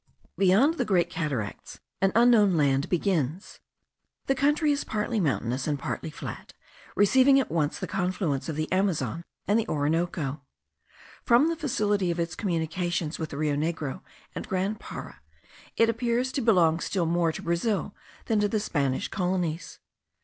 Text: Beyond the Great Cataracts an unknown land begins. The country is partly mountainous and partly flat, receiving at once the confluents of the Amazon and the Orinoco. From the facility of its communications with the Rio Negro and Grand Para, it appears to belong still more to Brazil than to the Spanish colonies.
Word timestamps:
Beyond 0.35 0.79
the 0.79 0.83
Great 0.83 1.11
Cataracts 1.11 1.79
an 2.01 2.11
unknown 2.15 2.57
land 2.57 2.89
begins. 2.89 3.59
The 4.25 4.33
country 4.33 4.71
is 4.71 4.83
partly 4.83 5.19
mountainous 5.19 5.67
and 5.67 5.77
partly 5.77 6.09
flat, 6.09 6.55
receiving 6.95 7.39
at 7.39 7.51
once 7.51 7.77
the 7.77 7.85
confluents 7.85 8.49
of 8.49 8.55
the 8.55 8.71
Amazon 8.71 9.23
and 9.47 9.59
the 9.59 9.67
Orinoco. 9.69 10.41
From 11.23 11.49
the 11.49 11.55
facility 11.55 12.09
of 12.09 12.19
its 12.19 12.33
communications 12.33 13.19
with 13.19 13.29
the 13.29 13.37
Rio 13.37 13.55
Negro 13.55 14.01
and 14.33 14.47
Grand 14.47 14.79
Para, 14.79 15.21
it 15.77 15.87
appears 15.87 16.31
to 16.31 16.41
belong 16.41 16.79
still 16.79 17.05
more 17.05 17.31
to 17.31 17.43
Brazil 17.43 17.93
than 18.25 18.39
to 18.39 18.47
the 18.47 18.59
Spanish 18.59 19.07
colonies. 19.07 19.77